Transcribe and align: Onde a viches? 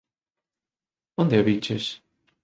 Onde 1.21 1.35
a 1.39 1.43
viches? 1.47 1.85